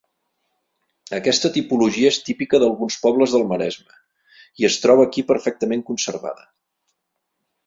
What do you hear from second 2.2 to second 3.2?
típica d'alguns